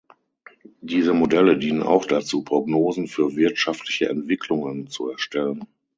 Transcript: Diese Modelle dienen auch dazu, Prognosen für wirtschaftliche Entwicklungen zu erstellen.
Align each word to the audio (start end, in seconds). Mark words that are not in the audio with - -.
Diese 0.81 1.13
Modelle 1.13 1.59
dienen 1.59 1.83
auch 1.83 2.05
dazu, 2.05 2.41
Prognosen 2.41 3.05
für 3.05 3.35
wirtschaftliche 3.35 4.09
Entwicklungen 4.09 4.87
zu 4.87 5.11
erstellen. 5.11 5.67